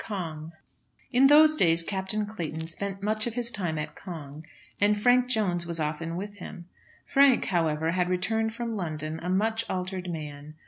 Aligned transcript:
CONG. 0.03 0.53
In 1.11 1.27
those 1.27 1.55
days 1.55 1.83
Captain 1.83 2.25
Clayton 2.25 2.65
spent 2.65 3.03
much 3.03 3.27
of 3.27 3.35
his 3.35 3.51
time 3.51 3.77
at 3.77 3.95
Cong, 3.95 4.43
and 4.79 4.99
Frank 4.99 5.29
Jones 5.29 5.67
was 5.67 5.79
often 5.79 6.15
with 6.15 6.37
him. 6.37 6.65
Frank, 7.05 7.45
however, 7.45 7.91
had 7.91 8.09
returned 8.09 8.55
from 8.55 8.75
London 8.75 9.19
a 9.21 9.29
much 9.29 9.63
altered 9.69 10.09
man. 10.09 10.55